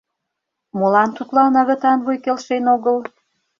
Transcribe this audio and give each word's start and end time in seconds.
Молан 0.77 1.09
тудлан 1.17 1.53
агытан 1.61 1.99
вуй 2.05 2.17
келшен 2.23 2.63
огыл? 2.75 2.97